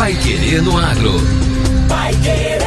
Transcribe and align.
Pai 0.00 0.14
Querer 0.14 0.62
no 0.62 0.78
Agro. 0.78 1.12
Pai 1.86 2.14
Querer. 2.22 2.58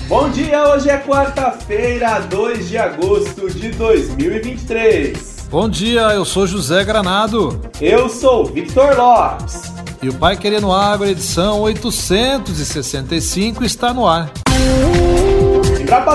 91,7. 0.00 0.08
Bom 0.08 0.30
dia, 0.30 0.66
hoje 0.66 0.88
é 0.88 0.96
quarta-feira, 0.96 2.20
2 2.20 2.70
de 2.70 2.78
agosto 2.78 3.50
de 3.50 3.68
2023. 3.68 5.46
Bom 5.50 5.68
dia, 5.68 6.14
eu 6.14 6.24
sou 6.24 6.46
José 6.46 6.82
Granado. 6.84 7.60
Eu 7.78 8.08
sou 8.08 8.46
Victor 8.46 8.96
Lopes. 8.96 9.74
E 10.02 10.08
o 10.08 10.14
Pai 10.14 10.38
Querendo 10.38 10.72
Agro, 10.72 11.06
edição 11.06 11.60
865, 11.60 13.62
está 13.62 13.92
no 13.92 14.08
ar. 14.08 14.32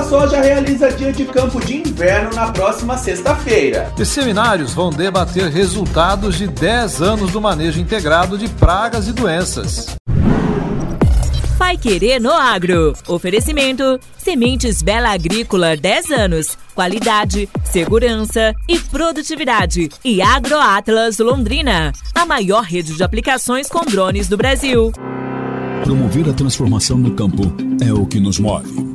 Soja 0.07 0.39
realiza 0.39 0.91
dia 0.91 1.11
de 1.11 1.25
campo 1.25 1.59
de 1.59 1.77
inverno 1.77 2.29
na 2.35 2.51
próxima 2.51 2.95
sexta-feira. 2.95 3.91
Os 3.97 4.07
seminários 4.07 4.71
vão 4.71 4.91
debater 4.91 5.49
resultados 5.49 6.37
de 6.37 6.45
10 6.45 7.01
anos 7.01 7.31
do 7.31 7.41
manejo 7.41 7.79
integrado 7.79 8.37
de 8.37 8.47
pragas 8.47 9.07
e 9.07 9.11
doenças. 9.11 9.95
Pai 11.57 11.75
Querer 11.75 12.19
no 12.19 12.31
Agro. 12.31 12.93
Oferecimento: 13.07 13.99
Sementes 14.15 14.83
Bela 14.83 15.09
Agrícola 15.09 15.75
10 15.75 16.11
anos. 16.11 16.55
Qualidade, 16.75 17.49
segurança 17.63 18.53
e 18.69 18.77
produtividade. 18.77 19.89
E 20.05 20.21
AgroAtlas 20.21 21.17
Londrina, 21.17 21.91
a 22.13 22.25
maior 22.27 22.63
rede 22.63 22.93
de 22.93 23.03
aplicações 23.03 23.67
com 23.67 23.83
drones 23.83 24.29
do 24.29 24.37
Brasil. 24.37 24.91
Promover 25.83 26.29
a 26.29 26.33
transformação 26.33 26.97
no 26.97 27.15
campo 27.15 27.41
é 27.83 27.91
o 27.91 28.05
que 28.05 28.19
nos 28.19 28.37
move. 28.37 28.92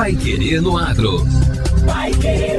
Pai 0.00 0.16
Querer 0.16 0.62
no 0.62 0.78
Agro. 0.78 1.26
Pai 1.86 2.10
Querer. 2.12 2.58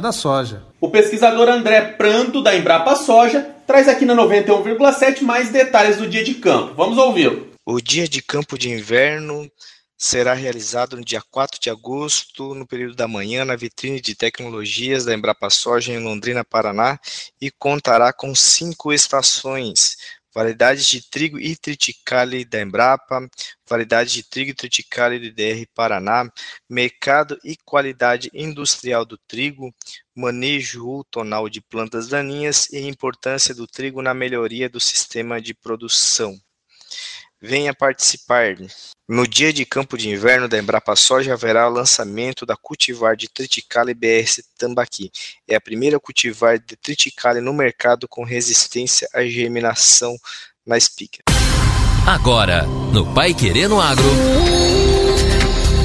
da 0.00 0.12
soja. 0.12 0.62
O 0.80 0.88
pesquisador 0.88 1.48
André 1.48 1.80
Pranto, 1.80 2.42
da 2.42 2.56
Embrapa 2.56 2.96
Soja, 2.96 3.54
traz 3.66 3.88
aqui 3.88 4.04
na 4.04 4.14
91,7 4.14 5.22
mais 5.22 5.50
detalhes 5.50 5.96
do 5.96 6.08
dia 6.08 6.24
de 6.24 6.34
campo. 6.34 6.74
Vamos 6.74 6.98
ouvi-lo. 6.98 7.48
O 7.66 7.80
dia 7.80 8.08
de 8.08 8.22
campo 8.22 8.58
de 8.58 8.70
inverno 8.70 9.50
será 9.96 10.34
realizado 10.34 10.96
no 10.96 11.04
dia 11.04 11.22
4 11.30 11.58
de 11.60 11.70
agosto, 11.70 12.54
no 12.54 12.66
período 12.66 12.94
da 12.94 13.08
manhã, 13.08 13.44
na 13.44 13.56
vitrine 13.56 14.00
de 14.00 14.14
tecnologias 14.14 15.04
da 15.04 15.14
Embrapa 15.14 15.48
Soja 15.48 15.92
em 15.92 15.98
Londrina, 15.98 16.44
Paraná, 16.44 16.98
e 17.40 17.50
contará 17.50 18.12
com 18.12 18.34
cinco 18.34 18.92
estações: 18.92 19.96
variedades 20.34 20.88
de 20.88 21.08
trigo 21.08 21.38
e 21.38 21.56
triticale 21.56 22.44
da 22.44 22.60
Embrapa, 22.60 23.28
variedades 23.68 24.12
de 24.12 24.22
trigo 24.22 24.50
e 24.50 24.54
triticale 24.54 25.18
do 25.18 25.32
DR 25.32 25.64
Paraná, 25.74 26.28
mercado 26.68 27.38
e 27.44 27.56
qualidade 27.56 28.30
industrial 28.34 29.04
do 29.04 29.16
trigo, 29.16 29.72
manejo 30.14 31.04
tonal 31.10 31.48
de 31.48 31.60
plantas 31.60 32.08
daninhas 32.08 32.68
e 32.72 32.80
importância 32.80 33.54
do 33.54 33.66
trigo 33.66 34.02
na 34.02 34.12
melhoria 34.12 34.68
do 34.68 34.80
sistema 34.80 35.40
de 35.40 35.54
produção. 35.54 36.38
Venha 37.46 37.74
participar. 37.74 38.56
No 39.06 39.28
dia 39.28 39.52
de 39.52 39.66
campo 39.66 39.98
de 39.98 40.08
inverno 40.08 40.48
da 40.48 40.58
Embrapa 40.58 40.96
Soja 40.96 41.34
haverá 41.34 41.68
o 41.68 41.72
lançamento 41.72 42.46
da 42.46 42.56
cultivar 42.56 43.14
de 43.14 43.28
Triticale 43.28 43.92
BS 43.92 44.42
Tambaqui. 44.56 45.12
É 45.46 45.54
a 45.54 45.60
primeira 45.60 46.00
cultivar 46.00 46.58
de 46.58 46.74
Triticale 46.74 47.42
no 47.42 47.52
mercado 47.52 48.08
com 48.08 48.24
resistência 48.24 49.06
à 49.12 49.22
germinação 49.26 50.16
na 50.66 50.78
espiga. 50.78 51.18
Agora, 52.06 52.62
no 52.94 53.12
Pai 53.12 53.34
Querendo 53.34 53.78
Agro. 53.78 54.08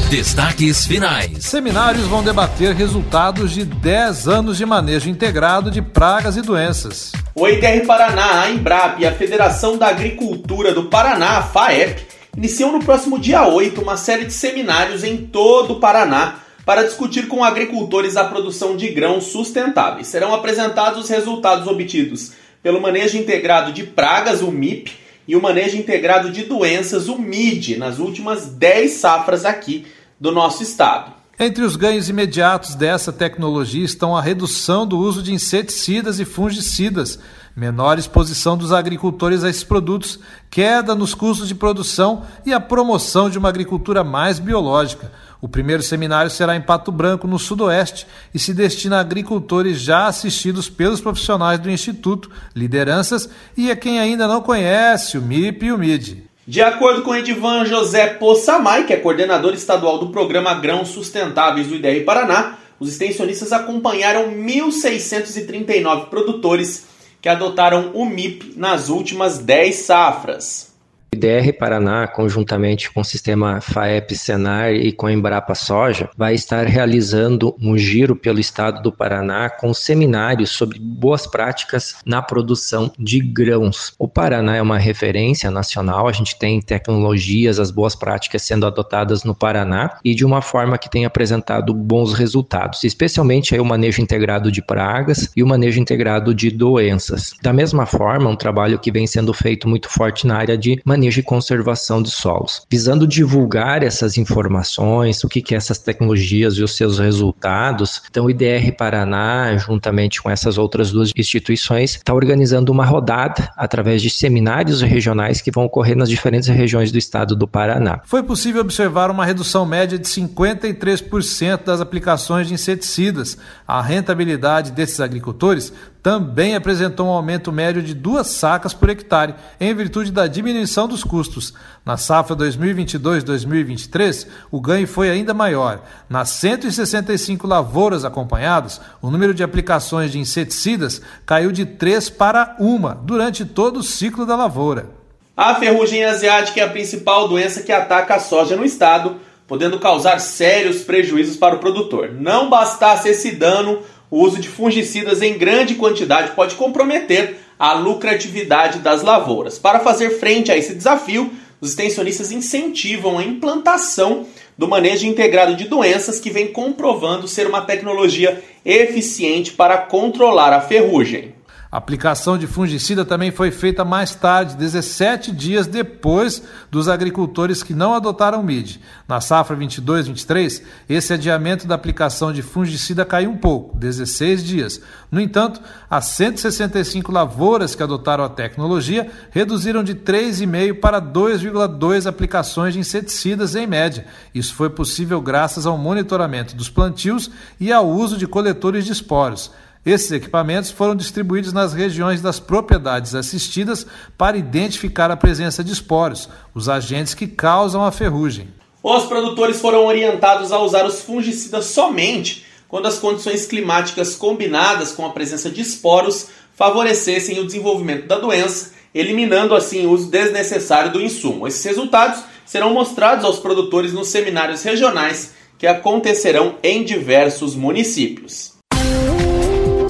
Destaques 0.10 0.88
finais. 0.88 1.46
Seminários 1.46 2.08
vão 2.08 2.24
debater 2.24 2.74
resultados 2.74 3.52
de 3.52 3.66
10 3.66 4.30
anos 4.30 4.58
de 4.58 4.66
manejo 4.66 5.10
integrado 5.10 5.70
de 5.70 5.82
pragas 5.82 6.38
e 6.38 6.42
doenças. 6.42 7.12
O 7.40 7.48
IDR 7.48 7.86
Paraná, 7.86 8.42
a 8.42 8.52
Embrap 8.52 9.00
e 9.00 9.08
a 9.08 9.16
Federação 9.16 9.78
da 9.78 9.88
Agricultura 9.88 10.74
do 10.74 10.88
Paraná, 10.88 11.38
a 11.38 11.44
FAEP, 11.44 12.06
iniciam 12.36 12.70
no 12.70 12.84
próximo 12.84 13.18
dia 13.18 13.48
8 13.48 13.80
uma 13.80 13.96
série 13.96 14.26
de 14.26 14.34
seminários 14.34 15.06
em 15.06 15.16
todo 15.16 15.76
o 15.76 15.80
Paraná 15.80 16.40
para 16.66 16.84
discutir 16.84 17.30
com 17.30 17.42
agricultores 17.42 18.18
a 18.18 18.26
produção 18.26 18.76
de 18.76 18.90
grãos 18.90 19.28
sustentáveis. 19.28 20.08
Serão 20.08 20.34
apresentados 20.34 21.00
os 21.00 21.10
resultados 21.10 21.66
obtidos 21.66 22.34
pelo 22.62 22.82
manejo 22.82 23.18
integrado 23.18 23.72
de 23.72 23.84
pragas, 23.86 24.42
o 24.42 24.52
MIP, 24.52 24.92
e 25.26 25.34
o 25.34 25.42
manejo 25.42 25.78
integrado 25.78 26.32
de 26.32 26.44
doenças, 26.44 27.08
o 27.08 27.18
MID, 27.18 27.78
nas 27.78 28.00
últimas 28.00 28.48
10 28.48 28.92
safras 28.92 29.46
aqui 29.46 29.88
do 30.20 30.34
nosso 30.34 30.62
estado. 30.62 31.19
Entre 31.42 31.64
os 31.64 31.78
ganhos 31.78 32.10
imediatos 32.10 32.76
dessa 32.76 33.14
tecnologia 33.14 33.86
estão 33.86 34.14
a 34.14 34.22
redução 34.22 34.86
do 34.86 34.98
uso 34.98 35.24
de 35.24 35.34
inseticidas 35.34 36.20
e 36.20 36.26
fungicidas, 36.26 37.18
menor 37.56 37.98
exposição 37.98 38.58
dos 38.58 38.74
agricultores 38.74 39.42
a 39.42 39.50
esses 39.50 39.64
produtos, 39.64 40.20
queda 40.50 40.94
nos 40.94 41.16
custos 41.16 41.48
de 41.48 41.56
produção 41.56 42.24
e 42.46 42.52
a 42.52 42.60
promoção 42.60 43.30
de 43.30 43.38
uma 43.38 43.48
agricultura 43.48 44.04
mais 44.04 44.38
biológica. 44.38 45.14
O 45.40 45.48
primeiro 45.48 45.82
seminário 45.82 46.30
será 46.30 46.58
em 46.58 46.62
Pato 46.62 46.92
Branco, 46.92 47.26
no 47.26 47.40
Sudoeste, 47.40 48.06
e 48.34 48.38
se 48.38 48.54
destina 48.54 48.98
a 48.98 49.00
agricultores 49.00 49.80
já 49.80 50.08
assistidos 50.08 50.68
pelos 50.68 51.00
profissionais 51.00 51.58
do 51.58 51.72
Instituto, 51.72 52.30
lideranças 52.54 53.30
e 53.56 53.72
a 53.72 53.78
quem 53.78 53.98
ainda 53.98 54.28
não 54.28 54.42
conhece 54.42 55.18
o 55.18 55.22
MIP 55.22 55.68
e 55.68 55.72
o 55.72 55.78
MID. 55.78 56.29
De 56.50 56.64
acordo 56.64 57.04
com 57.04 57.16
Edivan 57.16 57.64
José 57.64 58.08
Poçamai, 58.16 58.88
que 58.88 58.92
é 58.92 58.98
coordenador 58.98 59.54
estadual 59.54 60.00
do 60.00 60.10
programa 60.10 60.52
Grãos 60.56 60.88
Sustentáveis 60.88 61.68
do 61.68 61.76
IDR 61.76 62.04
Paraná, 62.04 62.58
os 62.80 62.90
extensionistas 62.90 63.54
acompanharam 63.54 64.32
1.639 64.32 66.08
produtores 66.08 66.88
que 67.22 67.30
adotaram 67.30 67.92
o 67.94 68.04
MIP 68.04 68.54
nas 68.58 68.90
últimas 68.90 69.38
10 69.38 69.76
safras. 69.76 70.69
IDR 71.12 71.52
Paraná, 71.58 72.08
conjuntamente 72.08 72.92
com 72.92 73.02
o 73.02 73.06
sistema 73.06 73.60
FAEP 73.62 74.16
Senar 74.16 74.74
e 74.74 74.92
com 74.92 75.08
a 75.08 75.12
Embrapa 75.12 75.56
Soja, 75.56 76.10
vai 76.16 76.36
estar 76.36 76.68
realizando 76.68 77.56
um 77.60 77.78
giro 77.78 78.16
pelo 78.16 78.40
estado 78.40 78.82
do 78.82 78.92
Paraná 78.92 79.50
com 79.50 79.74
seminários 79.74 80.52
sobre 80.52 80.78
boas 80.80 81.26
práticas 81.26 81.96
na 82.06 82.22
produção 82.22 82.92
de 82.98 83.20
grãos. 83.20 83.94
O 83.98 84.08
Paraná 84.08 84.56
é 84.56 84.62
uma 84.62 84.78
referência 84.78 85.50
nacional, 85.50 86.08
a 86.08 86.12
gente 86.12 86.38
tem 86.38 86.62
tecnologias, 86.62 87.60
as 87.60 87.72
boas 87.72 87.96
práticas 87.96 88.44
sendo 88.44 88.68
adotadas 88.68 89.24
no 89.24 89.34
Paraná 89.34 89.98
e 90.06 90.14
de 90.14 90.26
uma 90.26 90.42
forma 90.42 90.78
que 90.78 90.90
tem 90.90 91.06
apresentado 91.06 91.74
bons 91.74 92.14
resultados, 92.14 92.84
especialmente 92.84 93.54
aí 93.54 93.60
o 93.60 93.66
manejo 93.66 94.02
integrado 94.02 94.52
de 94.52 94.62
pragas 94.62 95.32
e 95.36 95.42
o 95.42 95.48
manejo 95.48 95.80
integrado 95.80 96.36
de 96.36 96.52
doenças. 96.52 97.34
Da 97.42 97.52
mesma 97.52 97.86
forma, 97.86 98.30
um 98.30 98.36
trabalho 98.36 98.78
que 98.78 98.92
vem 98.92 99.08
sendo 99.08 99.34
feito 99.34 99.68
muito 99.68 99.90
forte 99.90 100.28
na 100.28 100.38
área 100.38 100.58
de 100.58 100.80
manejo 100.86 100.99
manejo 101.00 101.22
e 101.22 101.24
conservação 101.24 102.04
de 102.04 102.12
solos, 102.12 102.62
visando 102.70 103.08
divulgar 103.08 103.84
essas 103.84 104.18
informações, 104.18 105.24
o 105.24 105.30
que, 105.30 105.42
que 105.42 105.54
é 105.54 105.58
essas 105.58 105.78
tecnologias 105.78 106.56
e 106.56 106.64
os 106.64 106.76
seus 106.76 107.00
resultados. 107.00 108.02
Então, 108.10 108.26
o 108.26 108.30
IDR 108.30 108.74
Paraná, 108.78 109.56
juntamente 109.56 110.22
com 110.22 110.30
essas 110.30 110.58
outras 110.58 110.92
duas 110.92 111.12
instituições, 111.16 111.96
está 111.96 112.14
organizando 112.14 112.70
uma 112.70 112.86
rodada 112.86 113.50
através 113.56 114.02
de 114.02 114.10
seminários 114.10 114.82
regionais 114.82 115.40
que 115.40 115.52
vão 115.52 115.64
ocorrer 115.64 115.96
nas 115.96 116.10
diferentes 116.10 116.50
regiões 116.50 116.92
do 116.92 116.98
estado 116.98 117.34
do 117.34 117.48
Paraná. 117.48 118.02
Foi 118.04 118.22
possível 118.22 118.60
observar 118.60 119.10
uma 119.10 119.26
redução 119.26 119.66
média 119.66 119.98
de 119.98 120.08
53% 120.08 121.64
das 121.64 121.80
aplicações 121.80 122.48
de 122.48 122.54
inseticidas. 122.54 123.38
A 123.66 123.82
rentabilidade 123.82 124.72
desses 124.72 125.00
agricultores 125.00 125.72
também 126.02 126.56
apresentou 126.56 127.08
um 127.08 127.12
aumento 127.12 127.52
médio 127.52 127.82
de 127.82 127.94
duas 127.94 128.28
sacas 128.28 128.74
por 128.74 128.90
hectare, 128.90 129.36
em 129.60 129.74
virtude 129.74 130.12
da 130.12 130.28
diminuição 130.28 130.88
dos 130.88 131.04
custos. 131.04 131.54
Na 131.86 131.98
safra 131.98 132.36
2022-2023, 132.36 134.28
o 134.50 134.62
ganho 134.62 134.88
foi 134.88 135.10
ainda 135.10 135.34
maior. 135.34 135.82
Nas 136.10 136.30
165 136.30 137.46
lavouras 137.46 138.06
acompanhadas, 138.06 138.80
o 139.02 139.10
número 139.10 139.34
de 139.34 139.44
aplicações 139.44 140.12
de 140.12 140.20
inseticidas 140.20 141.02
caiu 141.26 141.52
de 141.52 141.66
3 141.66 142.10
para 142.12 142.56
1 142.60 143.06
durante 143.06 143.44
todo 143.44 143.80
o 143.80 143.84
ciclo 143.84 144.26
da 144.26 144.36
lavoura. 144.36 144.90
A 145.36 145.56
ferrugem 145.56 146.04
asiática 146.04 146.60
é 146.60 146.64
a 146.64 146.70
principal 146.70 147.28
doença 147.28 147.62
que 147.62 147.72
ataca 147.72 148.16
a 148.16 148.20
soja 148.20 148.56
no 148.58 148.66
estado, 148.66 149.18
podendo 149.48 149.80
causar 149.80 150.20
sérios 150.20 150.82
prejuízos 150.82 151.38
para 151.38 151.56
o 151.56 151.60
produtor. 151.60 152.12
Não 152.14 152.50
bastasse 152.50 153.10
esse 153.10 153.32
dano, 153.32 153.80
o 154.12 154.22
uso 154.24 154.40
de 154.40 154.48
fungicidas 154.48 155.22
em 155.22 155.38
grande 155.38 155.76
quantidade 155.76 156.32
pode 156.32 156.56
comprometer 156.56 157.38
a 157.58 157.74
lucratividade 157.74 158.80
das 158.80 159.04
lavouras. 159.04 159.60
Para 159.60 159.80
fazer 159.80 160.12
frente 160.20 160.52
a 160.52 160.58
esse 160.58 160.74
desafio, 160.74 161.32
os 161.62 161.72
extensionistas 161.72 162.32
incentivam 162.32 163.18
a 163.18 163.24
implantação 163.24 164.26
do 164.58 164.68
manejo 164.68 165.06
integrado 165.06 165.56
de 165.56 165.66
doenças 165.66 166.20
que 166.20 166.30
vem 166.30 166.48
comprovando 166.48 167.28
ser 167.28 167.48
uma 167.48 167.62
tecnologia 167.62 168.42
eficiente 168.66 169.52
para 169.52 169.78
controlar 169.78 170.54
a 170.54 170.62
ferrugem. 170.62 171.39
A 171.72 171.78
aplicação 171.78 172.36
de 172.36 172.48
fungicida 172.48 173.06
também 173.06 173.30
foi 173.30 173.52
feita 173.52 173.86
mais 173.86 174.16
tarde, 174.16 174.56
17 174.56 175.32
dias 175.32 175.68
depois 175.68 176.42
dos 176.72 176.90
agricultores 176.90 177.62
que 177.62 177.76
não 177.76 177.94
adotaram 177.94 178.42
MID. 178.42 178.82
Na 179.08 179.22
safra 179.22 179.56
22-23, 179.56 180.64
esse 180.90 181.14
adiamento 181.14 181.68
da 181.68 181.76
aplicação 181.76 182.34
de 182.34 182.42
fungicida 182.42 183.06
caiu 183.06 183.30
um 183.30 183.38
pouco, 183.38 183.78
16 183.78 184.44
dias. 184.44 184.82
No 185.12 185.22
entanto, 185.22 185.62
as 185.88 186.06
165 186.06 187.12
lavouras 187.12 187.76
que 187.76 187.84
adotaram 187.84 188.24
a 188.24 188.30
tecnologia 188.30 189.08
reduziram 189.30 189.84
de 189.84 189.94
3,5 189.94 190.80
para 190.80 191.00
2,2 191.00 192.08
aplicações 192.08 192.74
de 192.74 192.80
inseticidas 192.80 193.54
em 193.54 193.68
média. 193.68 194.08
Isso 194.34 194.56
foi 194.56 194.72
possível 194.72 195.22
graças 195.22 195.68
ao 195.68 195.78
monitoramento 195.78 196.56
dos 196.56 196.68
plantios 196.68 197.30
e 197.60 197.72
ao 197.72 197.88
uso 197.88 198.18
de 198.18 198.26
coletores 198.26 198.86
de 198.86 198.92
esporos. 198.92 199.52
Esses 199.86 200.12
equipamentos 200.12 200.72
foram 200.72 200.96
distribuídos 200.96 201.54
nas 201.54 201.74
regiões 201.74 202.22
das 202.22 202.40
propriedades 202.40 203.16
assistidas 203.16 203.86
para 204.18 204.38
identificar 204.38 205.10
a 205.10 205.18
presença 205.18 205.64
de 205.64 205.72
esporos, 205.72 206.30
os 206.54 206.68
agentes 206.68 207.14
que 207.14 207.28
causam 207.28 207.84
a 207.84 207.92
ferrugem. 207.92 208.50
Os 208.84 209.06
produtores 209.06 209.60
foram 209.60 209.86
orientados 209.86 210.52
a 210.52 210.60
usar 210.60 210.86
os 210.86 211.02
fungicidas 211.02 211.66
somente 211.66 212.46
quando 212.68 212.88
as 212.88 213.00
condições 213.00 213.46
climáticas 213.46 214.16
combinadas 214.16 214.92
com 214.92 215.06
a 215.06 215.12
presença 215.12 215.50
de 215.50 215.62
esporos 215.62 216.28
favorecessem 216.56 217.40
o 217.40 217.46
desenvolvimento 217.46 218.06
da 218.06 218.20
doença, 218.20 218.74
eliminando 218.94 219.56
assim 219.56 219.86
o 219.86 219.92
uso 219.92 220.10
desnecessário 220.10 220.92
do 220.92 221.02
insumo. 221.02 221.48
Esses 221.48 221.64
resultados 221.64 222.22
serão 222.46 222.74
mostrados 222.74 223.24
aos 223.24 223.40
produtores 223.40 223.94
nos 223.94 224.10
seminários 224.10 224.62
regionais 224.62 225.34
que 225.58 225.66
acontecerão 225.66 226.56
em 226.62 226.84
diversos 226.84 227.56
municípios. 227.56 228.59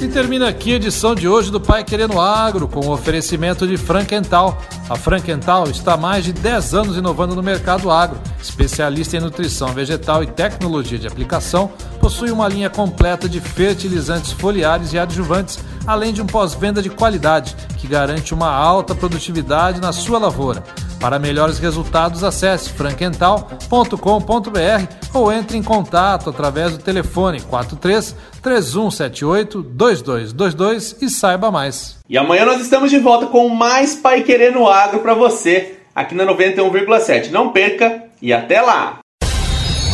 E 0.02 0.08
termina 0.08 0.48
aqui 0.48 0.72
a 0.72 0.76
edição 0.78 1.14
de 1.14 1.28
hoje 1.28 1.52
do 1.52 1.60
Pai 1.60 1.84
Querendo 1.84 2.22
Agro 2.22 2.70
com 2.70 2.80
o 2.80 2.92
oferecimento 2.92 3.68
de 3.68 3.76
Frankenthal. 3.76 4.58
A 4.90 4.96
Frankenthal 4.96 5.70
está 5.70 5.96
há 5.96 5.98
mais 5.98 6.24
de 6.24 6.32
10 6.32 6.74
anos 6.74 6.96
inovando 6.96 7.36
no 7.36 7.44
mercado 7.44 7.92
agro. 7.92 8.18
Especialista 8.42 9.18
em 9.18 9.20
nutrição 9.20 9.74
vegetal 9.74 10.24
e 10.24 10.28
tecnologia 10.28 10.98
de 10.98 11.06
aplicação, 11.06 11.70
possui 12.00 12.32
uma 12.32 12.48
linha 12.48 12.70
completa 12.70 13.28
de 13.28 13.42
fertilizantes 13.42 14.32
foliares 14.32 14.94
e 14.94 14.98
adjuvantes, 14.98 15.60
além 15.86 16.14
de 16.14 16.22
um 16.22 16.26
pós-venda 16.26 16.82
de 16.82 16.90
qualidade 16.90 17.54
que 17.78 17.86
garante 17.86 18.34
uma 18.34 18.50
alta 18.50 18.96
produtividade 18.96 19.82
na 19.82 19.92
sua 19.92 20.18
lavoura. 20.18 20.64
Para 21.00 21.18
melhores 21.18 21.60
resultados, 21.60 22.24
acesse 22.24 22.72
franquental.com.br 22.72 24.94
ou 25.14 25.32
entre 25.32 25.58
em 25.58 25.64
contato 25.64 26.30
através 26.30 26.74
do 26.74 26.80
telefone 26.80 27.40
43 27.42 28.16
3178 28.42 29.64
2222 29.64 30.98
e 31.02 31.10
saiba 31.10 31.50
mais. 31.50 31.98
E 32.10 32.18
amanhã 32.18 32.46
nós 32.46 32.62
estamos 32.62 32.92
de 32.92 33.00
volta 33.00 33.28
com 33.28 33.48
mais 33.50 33.96
Pai 33.96 34.24
Querer 34.24 34.52
no 34.52 34.68
Agro 34.68 35.00
para 35.00 35.14
você, 35.14 35.80
aqui 35.96 36.14
na 36.14 36.26
91,7. 36.26 37.30
Não 37.30 37.52
perca 37.52 38.04
e 38.22 38.34
até 38.34 38.62
lá! 38.62 39.00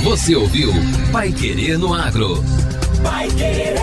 Você 0.03 0.35
ouviu 0.35 0.71
Pai 1.12 1.31
Querer 1.31 1.77
no 1.77 1.93
Agro? 1.93 2.43
Pai 3.03 3.27
Querer. 3.27 3.75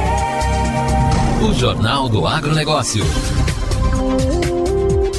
O 1.42 1.52
Jornal 1.54 2.08
do 2.08 2.26
Agronegócio. 2.26 3.04